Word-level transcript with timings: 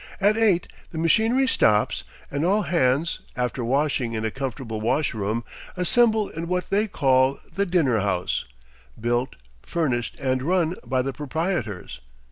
At 0.19 0.35
eight 0.35 0.67
the 0.91 0.97
machinery 0.97 1.45
stops, 1.45 2.03
and 2.31 2.43
all 2.43 2.63
hands, 2.63 3.19
after 3.35 3.63
washing 3.63 4.13
in 4.13 4.25
a 4.25 4.31
comfortable 4.31 4.81
wash 4.81 5.13
room, 5.13 5.43
assemble 5.77 6.27
in 6.29 6.47
what 6.47 6.71
they 6.71 6.87
call 6.87 7.39
the 7.53 7.67
dinner 7.67 7.99
house, 7.99 8.45
built, 8.99 9.35
furnished, 9.61 10.19
and 10.19 10.41
run 10.41 10.75
by 10.83 11.03
the 11.03 11.13
proprietors. 11.13 11.99